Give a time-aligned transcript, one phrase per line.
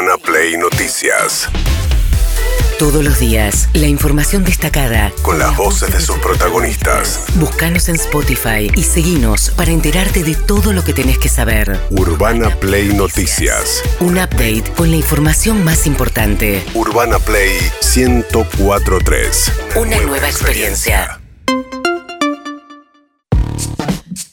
[0.00, 1.46] Urbana Play Noticias.
[2.78, 5.12] Todos los días, la información destacada.
[5.20, 7.26] Con las voces de sus protagonistas.
[7.34, 11.78] Búscanos en Spotify y seguinos para enterarte de todo lo que tenés que saber.
[11.90, 13.82] Urbana Play Noticias.
[14.00, 16.64] Un update con la información más importante.
[16.72, 17.58] Urbana Play
[17.94, 19.52] 1043.
[19.76, 21.20] Una nueva experiencia.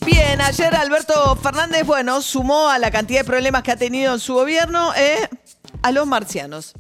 [0.05, 4.21] Bien, ayer Alberto Fernández, bueno, sumó a la cantidad de problemas que ha tenido en
[4.21, 5.27] su gobierno eh,
[5.88, 6.74] a los marcianos.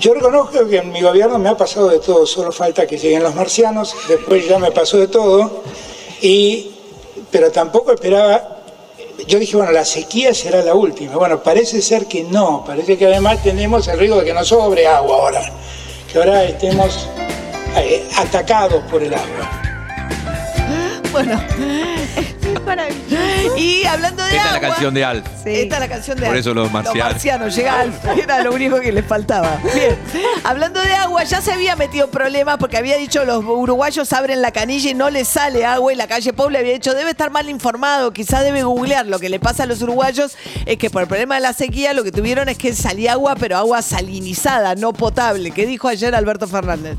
[0.00, 3.22] Yo reconozco que en mi gobierno me ha pasado de todo, solo falta que lleguen
[3.22, 5.62] los marcianos, después ya me pasó de todo,
[6.20, 6.72] y,
[7.30, 8.62] pero tampoco esperaba,
[9.28, 11.14] yo dije, bueno, la sequía será la última.
[11.16, 14.88] Bueno, parece ser que no, parece que además tenemos el riesgo de que nos sobre
[14.88, 15.52] agua ahora,
[16.12, 17.08] que ahora estemos
[17.76, 19.62] eh, atacados por el agua.
[21.12, 21.40] Bueno,
[23.56, 25.26] y hablando de Esta es agua, la canción de Alf.
[25.44, 26.40] Esta es la canción de Por Alf.
[26.40, 27.54] eso los marcianos.
[27.54, 29.58] llega Alf, era lo único que les faltaba.
[29.74, 29.96] Bien,
[30.44, 34.42] hablando de agua, ya se había metido en problemas porque había dicho los uruguayos abren
[34.42, 37.30] la canilla y no les sale agua y la calle Poble había dicho debe estar
[37.30, 39.06] mal informado, quizás debe googlear.
[39.06, 41.92] Lo que le pasa a los uruguayos es que por el problema de la sequía
[41.94, 45.50] lo que tuvieron es que salía agua, pero agua salinizada, no potable.
[45.50, 46.98] ¿Qué dijo ayer Alberto Fernández?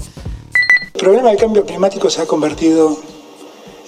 [0.94, 3.00] El problema del cambio climático se ha convertido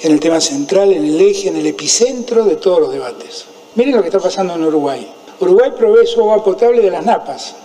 [0.03, 3.45] en el tema central, en el eje, en el epicentro de todos los debates.
[3.75, 5.07] Miren lo que está pasando en Uruguay.
[5.39, 7.55] Uruguay provee su agua potable de las napas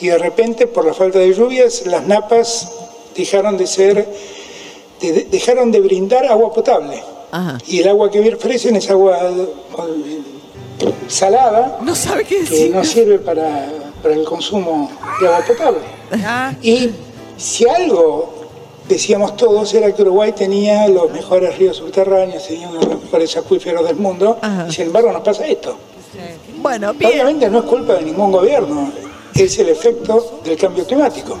[0.00, 2.70] y de repente por la falta de lluvias las napas
[3.16, 4.06] dejaron de ser,
[5.00, 7.02] de- de- dejaron de brindar agua potable.
[7.32, 7.58] Ajá.
[7.66, 10.20] Y el agua que ofrecen es agua eh,
[11.08, 12.74] salada No sabe qué que decir.
[12.74, 13.68] no sirve para,
[14.02, 15.80] para el consumo de agua potable.
[16.62, 16.90] Y
[17.36, 18.35] si algo
[18.88, 23.36] decíamos todos era que Uruguay tenía los mejores ríos subterráneos, tenía uno de los mejores
[23.36, 24.66] acuíferos del mundo, Ajá.
[24.68, 25.76] y sin embargo nos pasa esto.
[26.58, 27.12] Bueno, bien.
[27.12, 28.90] Obviamente no es culpa de ningún gobierno,
[29.34, 31.36] es el efecto del cambio climático.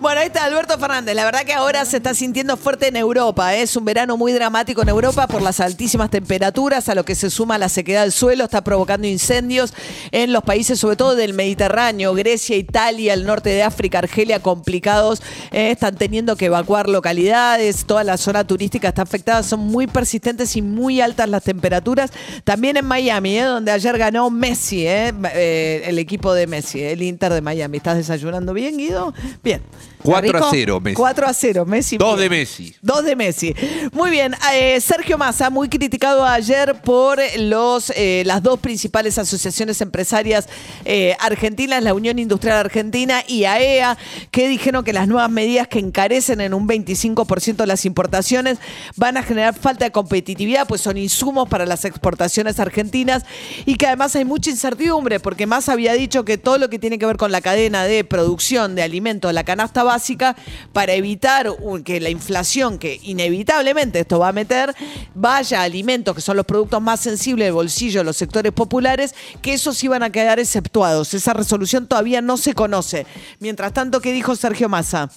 [0.00, 1.14] Bueno, ahí está Alberto Fernández.
[1.14, 3.54] La verdad que ahora se está sintiendo fuerte en Europa.
[3.54, 3.62] ¿eh?
[3.62, 7.30] Es un verano muy dramático en Europa por las altísimas temperaturas, a lo que se
[7.30, 8.44] suma la sequedad del suelo.
[8.44, 9.72] Está provocando incendios
[10.10, 15.22] en los países, sobre todo del Mediterráneo, Grecia, Italia, el norte de África, Argelia, complicados.
[15.52, 15.70] ¿eh?
[15.70, 17.84] Están teniendo que evacuar localidades.
[17.84, 19.42] Toda la zona turística está afectada.
[19.42, 22.10] Son muy persistentes y muy altas las temperaturas.
[22.44, 23.44] También en Miami, ¿eh?
[23.44, 27.76] donde ayer ganó Messi, el equipo de Messi, el Inter de Miami.
[27.76, 29.14] ¿Estás desayunando bien, Guido?
[29.44, 29.62] Bien.
[30.06, 30.48] 4 a ¿Rico?
[30.50, 30.96] 0 Messi.
[30.96, 31.96] 4 a 0, Messi.
[31.98, 32.30] Dos bien.
[32.30, 32.74] de Messi.
[32.80, 33.54] Dos de Messi.
[33.92, 34.34] Muy bien.
[34.54, 40.48] eh, Sergio Massa, muy criticado ayer por los, eh, las dos principales asociaciones empresarias
[40.84, 43.98] eh, argentinas, la Unión Industrial Argentina y AEA,
[44.30, 48.58] que dijeron que las nuevas medidas que encarecen en un 25% las importaciones
[48.96, 53.24] van a generar falta de competitividad, pues son insumos para las exportaciones argentinas
[53.64, 56.98] y que además hay mucha incertidumbre, porque Massa había dicho que todo lo que tiene
[56.98, 60.36] que ver con la cadena de producción de alimentos, la canasta básica,
[60.72, 61.50] para evitar
[61.84, 64.74] que la inflación, que inevitablemente esto va a meter,
[65.14, 69.14] vaya a alimentos que son los productos más sensibles del bolsillo de los sectores populares,
[69.42, 71.14] que esos iban a quedar exceptuados.
[71.14, 73.06] Esa resolución todavía no se conoce.
[73.38, 75.10] Mientras tanto, ¿qué dijo Sergio Massa?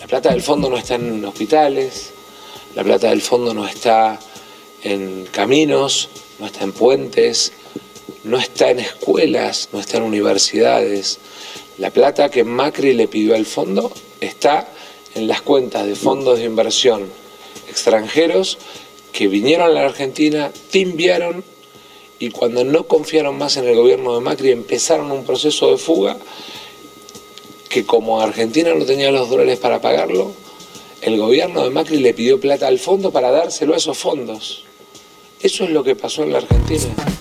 [0.00, 2.10] La plata del fondo no está en hospitales,
[2.74, 4.18] la plata del fondo no está
[4.82, 6.08] en caminos,
[6.40, 7.52] no está en puentes,
[8.24, 11.18] no está en escuelas, no está en universidades.
[11.78, 14.68] La plata que Macri le pidió al fondo está
[15.14, 17.08] en las cuentas de fondos de inversión
[17.68, 18.58] extranjeros
[19.12, 21.44] que vinieron a la Argentina, timbiaron
[22.18, 26.16] y cuando no confiaron más en el gobierno de Macri empezaron un proceso de fuga
[27.68, 30.32] que como Argentina no tenía los dólares para pagarlo,
[31.00, 34.64] el gobierno de Macri le pidió plata al fondo para dárselo a esos fondos.
[35.40, 37.11] Eso es lo que pasó en la Argentina.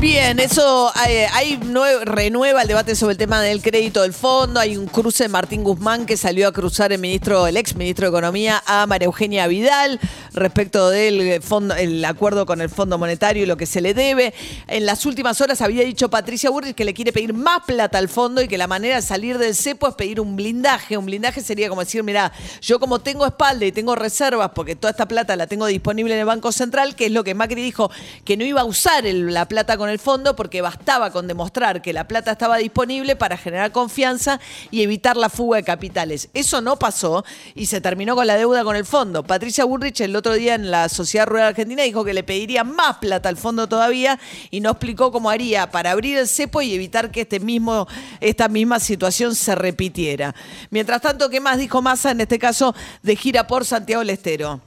[0.00, 4.58] Bien, eso eh, hay nue- renueva el debate sobre el tema del crédito del fondo.
[4.58, 8.06] Hay un cruce de Martín Guzmán que salió a cruzar el ministro, el ex ministro
[8.06, 10.00] de Economía, a María Eugenia Vidal
[10.32, 14.32] respecto del fondo, el acuerdo con el Fondo Monetario y lo que se le debe.
[14.68, 18.08] En las últimas horas había dicho Patricia Burrich que le quiere pedir más plata al
[18.08, 20.96] fondo y que la manera de salir del cepo es pedir un blindaje.
[20.96, 22.32] Un blindaje sería como decir, mira,
[22.62, 26.20] yo como tengo espalda y tengo reservas porque toda esta plata la tengo disponible en
[26.20, 27.90] el Banco Central, que es lo que Macri dijo
[28.24, 31.92] que no iba a usar la plata con el fondo porque bastaba con demostrar que
[31.92, 34.40] la plata estaba disponible para generar confianza
[34.70, 36.28] y evitar la fuga de capitales.
[36.34, 39.22] Eso no pasó y se terminó con la deuda con el fondo.
[39.22, 42.98] Patricia Burrich el otro día en la Sociedad Rural Argentina dijo que le pediría más
[42.98, 44.18] plata al fondo todavía
[44.50, 47.86] y no explicó cómo haría para abrir el cepo y evitar que este mismo,
[48.20, 50.34] esta misma situación se repitiera.
[50.70, 54.60] Mientras tanto, ¿qué más dijo Massa en este caso de gira por Santiago del Estero?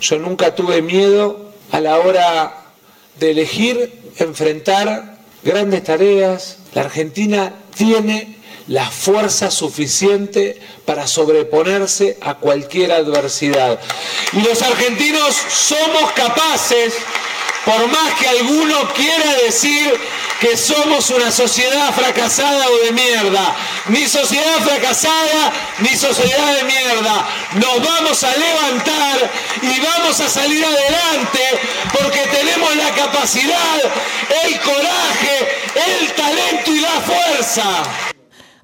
[0.00, 2.61] Yo nunca tuve miedo a la hora
[3.18, 6.58] de elegir enfrentar grandes tareas.
[6.74, 8.36] La Argentina tiene
[8.68, 13.80] la fuerza suficiente para sobreponerse a cualquier adversidad.
[14.32, 16.94] Y los argentinos somos capaces,
[17.64, 19.94] por más que alguno quiera decir
[20.42, 23.54] que somos una sociedad fracasada o de mierda,
[23.90, 27.28] ni sociedad fracasada, ni sociedad de mierda.
[27.54, 29.30] Nos vamos a levantar
[29.62, 31.40] y vamos a salir adelante
[31.92, 33.78] porque tenemos la capacidad,
[34.44, 35.48] el coraje,
[36.00, 37.82] el talento y la fuerza.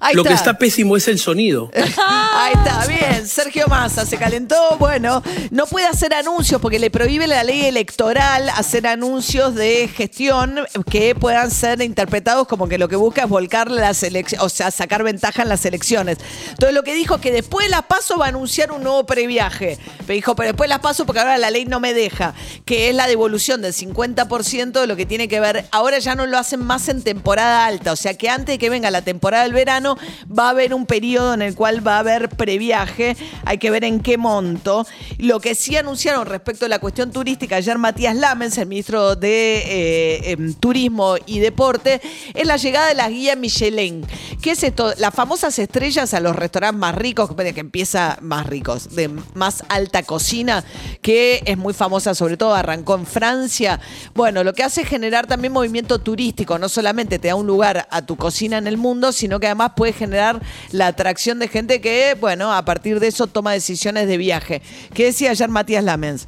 [0.01, 1.71] Ahí Lo que está pésimo es el sonido.
[2.49, 3.27] Ahí está, bien.
[3.27, 4.75] Sergio Massa se calentó.
[4.79, 10.61] Bueno, no puede hacer anuncios porque le prohíbe la ley electoral hacer anuncios de gestión
[10.89, 14.71] que puedan ser interpretados como que lo que busca es volcar las elecciones, o sea,
[14.71, 16.17] sacar ventaja en las elecciones.
[16.49, 19.05] Entonces lo que dijo es que después de las paso va a anunciar un nuevo
[19.05, 19.77] previaje.
[20.07, 22.33] Pero dijo, pero después las paso porque ahora la ley no me deja,
[22.65, 25.65] que es la devolución del 50% de lo que tiene que ver.
[25.69, 28.71] Ahora ya no lo hacen más en temporada alta, o sea que antes de que
[28.71, 31.99] venga la temporada del verano va a haber un periodo en el cual va a
[31.99, 34.87] haber previaje, hay que ver en qué monto.
[35.17, 39.57] Lo que sí anunciaron respecto a la cuestión turística ayer Matías Lamens, el ministro de
[39.57, 42.01] eh, em, Turismo y Deporte,
[42.33, 44.05] es la llegada de las guías Michelin.
[44.41, 44.93] ¿Qué es esto?
[44.97, 50.03] Las famosas estrellas a los restaurantes más ricos, que empieza más ricos, de más alta
[50.03, 50.63] cocina,
[51.01, 53.79] que es muy famosa, sobre todo arrancó en Francia.
[54.13, 57.87] Bueno, lo que hace es generar también movimiento turístico, no solamente te da un lugar
[57.91, 60.41] a tu cocina en el mundo, sino que además puede generar
[60.71, 64.61] la atracción de gente que, bueno, a partir de eso toma decisiones de viaje.
[64.93, 66.27] ¿Qué decía ayer Matías Lamens?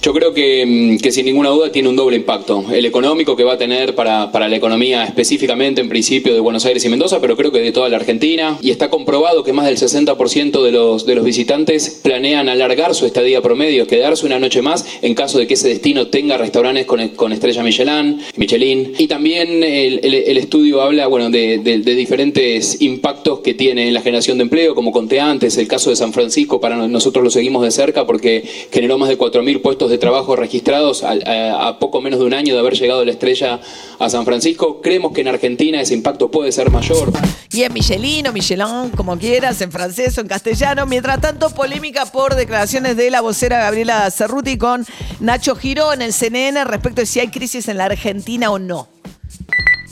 [0.00, 2.64] Yo creo que, mm, que, sin ninguna duda tiene un doble impacto.
[2.72, 6.64] El económico que va a tener para, para, la economía específicamente en principio de Buenos
[6.66, 8.58] Aires y Mendoza, pero creo que de toda la Argentina.
[8.62, 13.06] Y está comprobado que más del 60% de los, de los visitantes planean alargar su
[13.06, 17.06] estadía promedio, quedarse una noche más en caso de que ese destino tenga restaurantes con,
[17.08, 18.92] con estrella Michelin, Michelin.
[18.98, 23.94] Y también el, el, estudio habla bueno, de, de, de, diferentes impactos que tiene en
[23.94, 27.30] la generación de empleo, como conté antes, el caso de San Francisco, para nosotros lo
[27.30, 32.00] seguimos de cerca porque generó más de 4.000 puestos de trabajo registrados a, a, poco
[32.00, 33.60] menos de un año de haber llegado la estrella
[33.98, 34.80] a San Francisco.
[34.80, 37.12] Creemos que en Argentina ese impacto puede ser mayor.
[37.52, 40.86] Y en Michelin o Michelin, como quieras, en francés o en castellano.
[40.86, 44.86] Mientras tanto, polémica por declaraciones de la vocera Gabriela Cerruti con
[45.20, 48.88] Nacho Giró en el CNN respecto de si hay crisis en la Argentina o no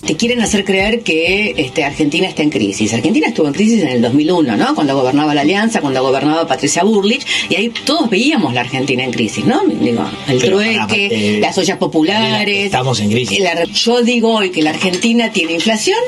[0.06, 2.94] te quieren hacer creer que este, Argentina está en crisis.
[2.94, 4.74] Argentina estuvo en crisis en el 2001, ¿no?
[4.74, 9.12] Cuando gobernaba la Alianza, cuando gobernaba Patricia Burlich, y ahí todos veíamos la Argentina en
[9.12, 9.62] crisis, ¿no?
[9.64, 12.66] Digo, el Pero, trueque, para, eh, las ollas populares.
[12.66, 13.40] Estamos en crisis.
[13.40, 15.98] La, yo digo hoy que la Argentina tiene inflación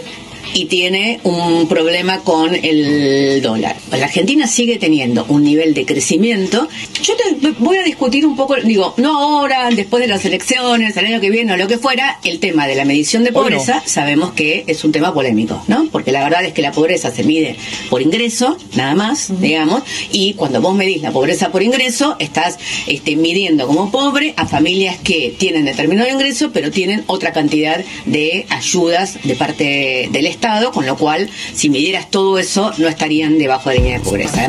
[0.55, 3.77] y tiene un problema con el dólar.
[3.91, 6.69] La Argentina sigue teniendo un nivel de crecimiento.
[7.03, 11.07] Yo te voy a discutir un poco, digo, no ahora, después de las elecciones, el
[11.07, 13.83] año que viene o lo que fuera, el tema de la medición de pobreza, no.
[13.87, 15.89] sabemos que es un tema polémico, ¿no?
[15.91, 17.57] Porque la verdad es que la pobreza se mide
[17.91, 19.39] por ingreso, nada más, uh -huh.
[19.39, 24.47] digamos, y cuando vos medís la pobreza por ingreso, estás este, midiendo como pobre a
[24.47, 30.38] familias que tienen determinado ingreso, pero tienen otra cantidad de ayudas de parte del Estado
[30.73, 34.49] Con lo cual, si midieras todo eso, no estarían debajo de la línea de pobreza.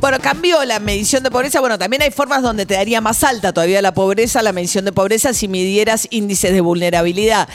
[0.00, 1.60] Bueno, cambió la medición de pobreza.
[1.60, 4.92] Bueno, también hay formas donde te daría más alta todavía la pobreza, la medición de
[4.92, 7.46] pobreza, si midieras índices de vulnerabilidad.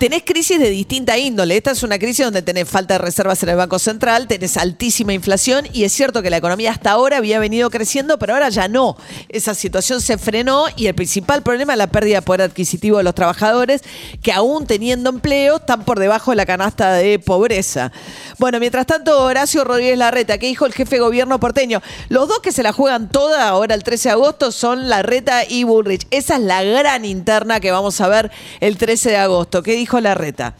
[0.00, 1.56] Tenés crisis de distinta índole.
[1.56, 5.12] Esta es una crisis donde tenés falta de reservas en el Banco Central, tenés altísima
[5.12, 8.66] inflación y es cierto que la economía hasta ahora había venido creciendo, pero ahora ya
[8.66, 8.96] no.
[9.28, 13.04] Esa situación se frenó y el principal problema es la pérdida de poder adquisitivo de
[13.04, 13.82] los trabajadores
[14.20, 17.92] que aún teniendo empleo están por debajo de la canasta de pobreza.
[18.38, 22.40] Bueno, mientras tanto, Horacio Rodríguez Larreta, que dijo el jefe de gobierno porteño, los dos
[22.40, 26.06] que se la juegan toda ahora el 13 de agosto son Larreta y Bullrich.
[26.10, 29.62] Esa es la gran interna que vamos a ver el 13 de agosto.
[29.62, 30.56] ¿Qué dijo Larreta?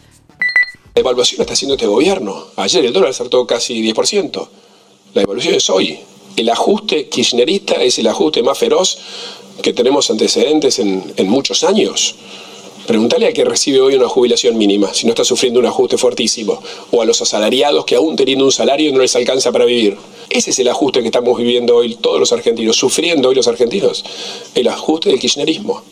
[0.94, 2.46] La evaluación está haciendo este gobierno.
[2.56, 4.48] Ayer el dólar saltó casi 10%.
[5.14, 5.98] La evaluación es hoy.
[6.36, 8.98] El ajuste kirchnerista es el ajuste más feroz
[9.62, 12.16] que tenemos antecedentes en, en muchos años.
[12.86, 16.62] Preguntale a que recibe hoy una jubilación mínima, si no está sufriendo un ajuste fuertísimo,
[16.90, 19.96] o a los asalariados que aún teniendo un salario no les alcanza para vivir.
[20.28, 24.04] Ese es el ajuste que estamos viviendo hoy todos los argentinos, sufriendo hoy los argentinos,
[24.54, 25.82] el ajuste del kirchnerismo.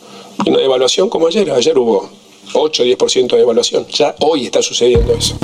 [0.45, 2.09] Una devaluación como ayer, ayer hubo
[2.53, 5.35] 8 o 10% de devaluación, ya hoy está sucediendo eso.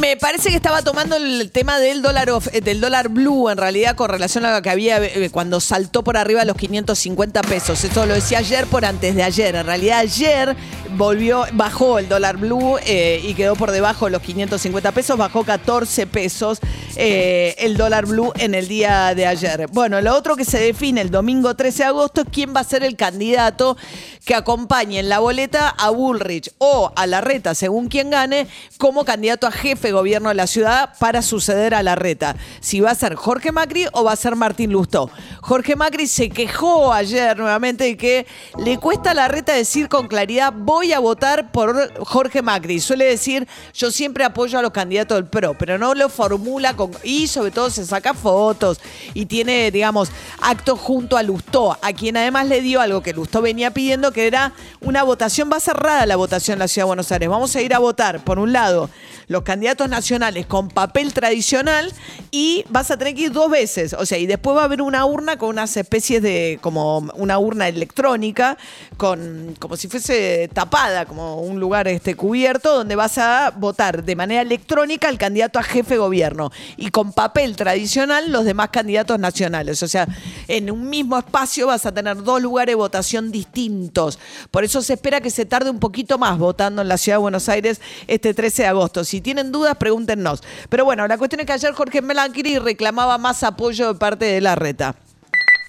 [0.00, 3.58] Me parece que estaba tomando el tema del dólar of- eh, del dólar blue en
[3.58, 7.84] realidad con relación a lo que había eh, cuando saltó por arriba los 550 pesos.
[7.84, 9.54] Esto lo decía ayer por antes de ayer.
[9.56, 10.56] En realidad ayer
[10.96, 15.44] volvió, bajó el dólar blue eh, y quedó por debajo de los 550 pesos, bajó
[15.44, 16.60] 14 pesos
[16.96, 19.66] eh, el dólar blue en el día de ayer.
[19.70, 22.64] Bueno, lo otro que se define el domingo 13 de agosto es quién va a
[22.64, 23.76] ser el candidato
[24.24, 28.46] que acompañe en la boleta a Bullrich o a Larreta, según quien gane,
[28.78, 32.36] como candidato a jefe gobierno de la ciudad para suceder a Larreta.
[32.60, 35.10] Si va a ser Jorge Macri o va a ser Martín Lustó.
[35.40, 38.26] Jorge Macri se quejó ayer nuevamente de que
[38.58, 42.80] le cuesta a Larreta decir con claridad voy a votar por Jorge Macri.
[42.80, 46.90] Suele decir yo siempre apoyo a los candidatos del PRO, pero no lo formula con,
[47.02, 48.80] y sobre todo se saca fotos
[49.14, 53.42] y tiene, digamos, actos junto a Lustó, a quien además le dio algo que Lustó
[53.42, 57.12] venía pidiendo, que era una votación, va cerrada la votación en la Ciudad de Buenos
[57.12, 57.28] Aires.
[57.28, 58.90] Vamos a ir a votar, por un lado,
[59.30, 61.92] los candidatos nacionales con papel tradicional
[62.32, 63.92] y vas a tener que ir dos veces.
[63.92, 67.38] O sea, y después va a haber una urna con unas especies de, como una
[67.38, 68.58] urna electrónica,
[68.96, 74.16] con, como si fuese tapada, como un lugar este, cubierto, donde vas a votar de
[74.16, 79.20] manera electrónica al candidato a jefe de gobierno y con papel tradicional los demás candidatos
[79.20, 79.80] nacionales.
[79.84, 80.08] O sea,
[80.48, 84.18] en un mismo espacio vas a tener dos lugares de votación distintos.
[84.50, 87.22] Por eso se espera que se tarde un poquito más votando en la ciudad de
[87.22, 89.04] Buenos Aires este 13 de agosto.
[89.20, 90.42] Tienen dudas, pregúntenos.
[90.68, 94.40] Pero bueno, la cuestión es que ayer Jorge Melanchiri reclamaba más apoyo de parte de
[94.40, 94.94] la reta.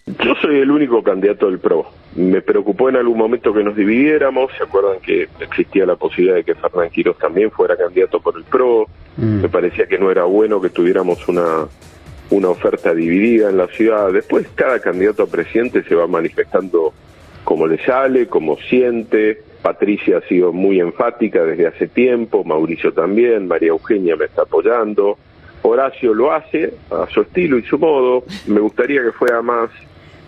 [0.06, 1.86] Yo soy el único candidato del PRO.
[2.16, 4.52] Me preocupó en algún momento que nos dividiéramos.
[4.58, 8.44] ¿Se acuerdan que existía la posibilidad de que Fernán Quiroz también fuera candidato por el
[8.44, 8.88] PRO?
[9.18, 11.68] Me parecía que no era bueno que tuviéramos una,
[12.32, 14.12] una oferta dividida en la ciudad.
[14.12, 16.94] Después cada candidato a presidente se va manifestando
[17.44, 19.44] como le sale, como siente.
[19.62, 25.18] Patricia ha sido muy enfática desde hace tiempo, Mauricio también, María Eugenia me está apoyando.
[25.64, 28.24] Horacio lo hace a su estilo y su modo.
[28.48, 29.70] Me gustaría que fuera más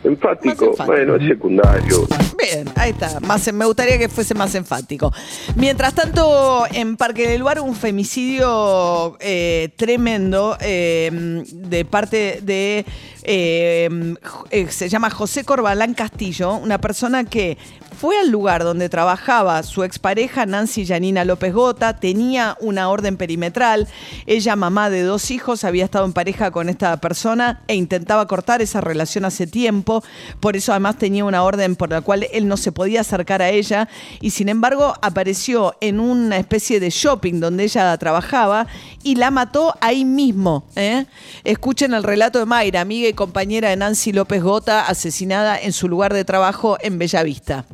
[0.03, 0.75] enfático.
[0.86, 2.07] Bueno, es secundario.
[2.38, 3.19] Bien, ahí está.
[3.22, 5.12] Más, me gustaría que fuese más enfático.
[5.55, 12.86] Mientras tanto, en Parque del Lugar, un femicidio eh, tremendo eh, de parte de.
[13.24, 14.15] eh,
[14.51, 17.57] eh, se llama José Corbalán Castillo, una persona que
[17.98, 23.88] fue al lugar donde trabajaba su expareja Nancy Yanina López Gota, tenía una orden perimetral,
[24.25, 28.62] ella mamá de dos hijos, había estado en pareja con esta persona e intentaba cortar
[28.62, 29.92] esa relación hace tiempo,
[30.39, 33.50] por eso además tenía una orden por la cual él no se podía acercar a
[33.50, 33.89] ella
[34.21, 38.67] y sin embargo apareció en una especie de shopping donde ella trabajaba
[39.03, 40.65] y la mató ahí mismo.
[40.75, 41.05] ¿eh?
[41.43, 45.88] Escuchen el relato de Mayra, amiga y compañera de Nancy López Gota, asesinada en su
[45.88, 47.65] lugar de trabajo en Bellavista.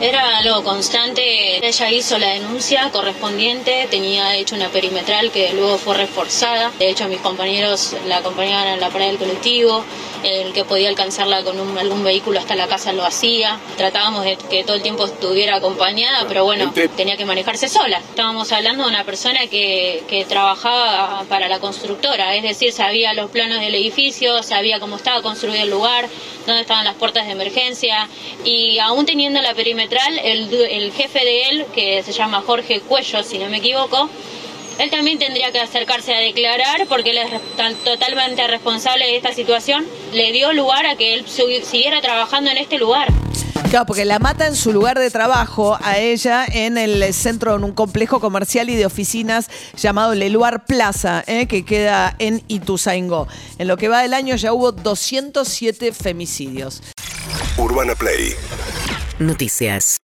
[0.00, 1.66] Era algo constante.
[1.66, 6.70] Ella hizo la denuncia correspondiente, tenía hecho una perimetral que luego fue reforzada.
[6.78, 9.84] De hecho, mis compañeros la acompañaban en la parada del colectivo.
[10.22, 13.58] El que podía alcanzarla con un- algún vehículo hasta la casa lo hacía.
[13.76, 17.98] Tratábamos de que todo el tiempo estuviera acompañada, pero bueno, tenía que manejarse sola.
[17.98, 23.30] Estábamos hablando de una persona que, que trabajaba para la constructora, es decir, sabía los
[23.30, 26.08] planos del edificio, sabía cómo estaba construido el lugar,
[26.46, 28.08] dónde estaban las puertas de emergencia
[28.44, 29.87] y aún teniendo la perimetral,
[30.22, 34.08] el, jefe de él, que se llama Jorge Cuello, si no me equivoco,
[34.78, 39.86] él también tendría que acercarse a declarar porque él es totalmente responsable de esta situación.
[40.12, 43.08] Le dio lugar a que él siguiera trabajando en este lugar.
[43.70, 47.64] Claro, porque la mata en su lugar de trabajo a ella en el centro, en
[47.64, 51.46] un complejo comercial y de oficinas llamado Leluar Plaza, ¿eh?
[51.46, 53.28] que queda en Ituzaingó.
[53.58, 56.82] En lo que va del año ya hubo 207 femicidios.
[57.58, 58.34] Urbana Play
[59.18, 59.96] Noticias.